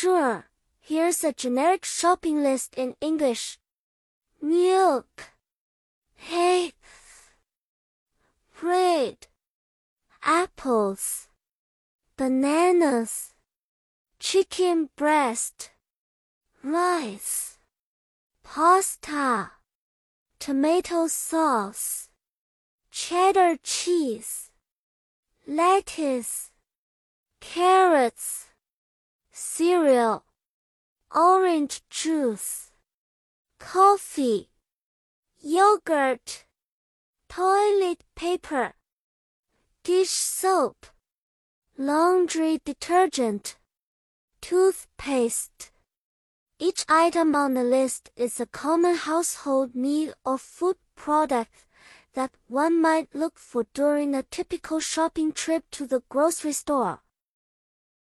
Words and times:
Sure, 0.00 0.44
here's 0.78 1.24
a 1.24 1.32
generic 1.32 1.84
shopping 1.84 2.40
list 2.40 2.76
in 2.76 2.94
English. 3.00 3.58
Milk. 4.40 5.32
Eggs. 6.32 7.32
Bread. 8.60 9.26
Apples. 10.22 11.26
Bananas. 12.16 13.34
Chicken 14.20 14.90
breast. 14.94 15.72
Rice. 16.62 17.58
Pasta. 18.44 19.50
Tomato 20.38 21.08
sauce. 21.08 22.08
Cheddar 22.92 23.56
cheese. 23.64 24.52
Lettuce. 25.44 26.52
Carrots. 27.40 28.47
Cereal. 29.58 30.22
Orange 31.12 31.82
juice. 31.90 32.70
Coffee. 33.58 34.50
Yogurt. 35.40 36.44
Toilet 37.28 38.04
paper. 38.14 38.74
Dish 39.82 40.10
soap. 40.10 40.86
Laundry 41.76 42.60
detergent. 42.64 43.56
Toothpaste. 44.40 45.72
Each 46.60 46.84
item 46.88 47.34
on 47.34 47.54
the 47.54 47.64
list 47.64 48.12
is 48.14 48.38
a 48.38 48.46
common 48.46 48.94
household 48.94 49.74
need 49.74 50.14
or 50.24 50.38
food 50.38 50.76
product 50.94 51.66
that 52.14 52.30
one 52.46 52.80
might 52.80 53.12
look 53.12 53.36
for 53.36 53.66
during 53.74 54.14
a 54.14 54.22
typical 54.22 54.78
shopping 54.78 55.32
trip 55.32 55.64
to 55.72 55.84
the 55.84 56.04
grocery 56.08 56.52
store. 56.52 57.00